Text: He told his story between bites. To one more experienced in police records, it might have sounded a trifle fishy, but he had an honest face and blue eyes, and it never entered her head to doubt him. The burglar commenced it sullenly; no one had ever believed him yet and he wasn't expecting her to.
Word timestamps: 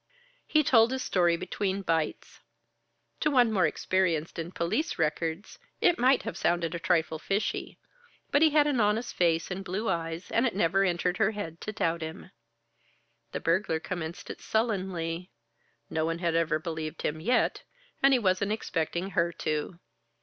He 0.47 0.63
told 0.63 0.91
his 0.91 1.03
story 1.03 1.37
between 1.37 1.83
bites. 1.83 2.39
To 3.19 3.29
one 3.29 3.51
more 3.51 3.67
experienced 3.67 4.39
in 4.39 4.51
police 4.51 4.97
records, 4.97 5.59
it 5.79 5.99
might 5.99 6.23
have 6.23 6.35
sounded 6.35 6.73
a 6.73 6.79
trifle 6.79 7.19
fishy, 7.19 7.77
but 8.31 8.41
he 8.41 8.49
had 8.49 8.65
an 8.65 8.79
honest 8.81 9.13
face 9.13 9.51
and 9.51 9.63
blue 9.63 9.89
eyes, 9.89 10.31
and 10.31 10.47
it 10.47 10.55
never 10.55 10.83
entered 10.83 11.17
her 11.17 11.29
head 11.33 11.61
to 11.61 11.71
doubt 11.71 12.01
him. 12.01 12.31
The 13.31 13.41
burglar 13.41 13.79
commenced 13.79 14.31
it 14.31 14.41
sullenly; 14.41 15.29
no 15.87 16.03
one 16.03 16.17
had 16.17 16.33
ever 16.33 16.57
believed 16.57 17.03
him 17.03 17.19
yet 17.21 17.61
and 18.01 18.11
he 18.11 18.17
wasn't 18.17 18.53
expecting 18.53 19.11
her 19.11 19.31
to. 19.33 19.77